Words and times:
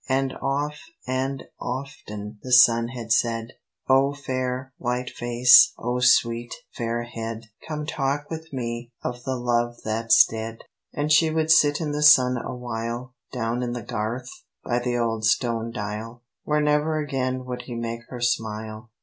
And 0.09 0.33
oft 0.41 0.81
and 1.05 1.43
often 1.59 2.39
the 2.41 2.51
sun 2.51 2.87
had 2.87 3.11
said 3.11 3.49
"O 3.87 4.15
fair, 4.15 4.73
white 4.79 5.11
face, 5.11 5.73
O 5.77 5.99
sweet, 5.99 6.51
fair 6.73 7.03
head, 7.03 7.43
Come 7.67 7.85
talk 7.85 8.27
with 8.27 8.51
me 8.51 8.89
of 9.03 9.21
the 9.25 9.35
love 9.37 9.77
that's 9.85 10.25
dead." 10.25 10.63
And 10.91 11.11
she 11.11 11.29
would 11.29 11.51
sit 11.51 11.79
in 11.79 11.91
the 11.91 12.01
sun 12.01 12.35
awhile, 12.35 13.13
Down 13.31 13.61
in 13.61 13.73
the 13.73 13.83
garth 13.83 14.31
by 14.63 14.79
the 14.79 14.97
old 14.97 15.23
stone 15.23 15.69
dial, 15.69 16.23
Where 16.45 16.61
never 16.61 16.97
again 16.97 17.45
would 17.45 17.61
he 17.67 17.75
make 17.75 18.01
her 18.09 18.21
smile. 18.21 18.89